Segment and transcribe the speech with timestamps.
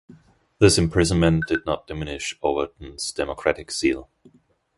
[0.57, 4.09] This imprisonment did not diminish Overton's democratic zeal.